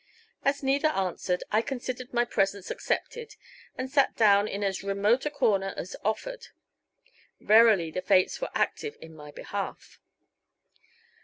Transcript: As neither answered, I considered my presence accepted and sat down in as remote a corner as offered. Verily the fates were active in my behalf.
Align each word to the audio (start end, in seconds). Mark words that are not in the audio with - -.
As 0.43 0.63
neither 0.63 0.87
answered, 0.87 1.43
I 1.51 1.61
considered 1.61 2.11
my 2.11 2.25
presence 2.25 2.71
accepted 2.71 3.35
and 3.77 3.87
sat 3.87 4.15
down 4.17 4.47
in 4.47 4.63
as 4.63 4.81
remote 4.81 5.27
a 5.27 5.29
corner 5.29 5.75
as 5.77 5.95
offered. 6.03 6.47
Verily 7.39 7.91
the 7.91 8.01
fates 8.01 8.41
were 8.41 8.49
active 8.55 8.97
in 8.99 9.13
my 9.13 9.29
behalf. 9.29 9.99